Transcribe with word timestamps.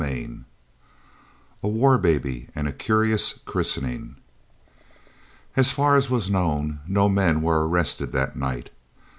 CHAPTER 0.01 0.15
XXIX 0.29 0.43
A 1.61 1.67
WAR 1.67 1.97
BABY 1.99 2.49
AND 2.55 2.67
A 2.67 2.73
CURIOUS 2.73 3.41
CHRISTENING 3.45 4.15
As 5.55 5.73
far 5.73 5.93
as 5.95 6.09
was 6.09 6.27
known, 6.27 6.79
no 6.87 7.07
men 7.07 7.43
were 7.43 7.67
arrested 7.69 8.11
that 8.11 8.35
night. 8.35 8.71